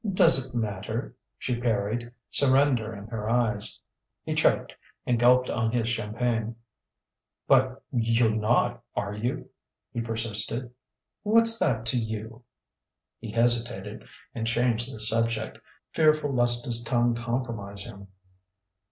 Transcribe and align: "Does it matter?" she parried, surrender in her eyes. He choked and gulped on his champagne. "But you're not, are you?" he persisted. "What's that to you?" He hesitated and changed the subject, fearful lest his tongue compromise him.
"Does 0.15 0.43
it 0.43 0.55
matter?" 0.55 1.15
she 1.37 1.61
parried, 1.61 2.11
surrender 2.31 2.91
in 2.91 3.05
her 3.05 3.29
eyes. 3.31 3.79
He 4.23 4.33
choked 4.33 4.73
and 5.05 5.19
gulped 5.19 5.47
on 5.51 5.71
his 5.71 5.87
champagne. 5.89 6.55
"But 7.47 7.83
you're 7.91 8.31
not, 8.31 8.81
are 8.95 9.13
you?" 9.13 9.51
he 9.93 10.01
persisted. 10.01 10.71
"What's 11.21 11.59
that 11.59 11.85
to 11.85 11.99
you?" 11.99 12.43
He 13.19 13.29
hesitated 13.29 14.03
and 14.33 14.47
changed 14.47 14.91
the 14.91 14.99
subject, 14.99 15.59
fearful 15.91 16.33
lest 16.33 16.65
his 16.65 16.81
tongue 16.81 17.13
compromise 17.13 17.83
him. 17.85 18.07